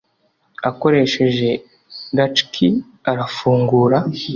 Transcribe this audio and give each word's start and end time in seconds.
akoresheje 0.69 1.49
latchkey 2.17 2.73
arafungura. 3.11 3.97